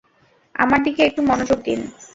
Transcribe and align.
আমার 0.55 0.79
দিকে 0.83 1.01
একটু 1.05 1.21
মনোযোগ 1.21 1.59
দিন! 1.63 1.79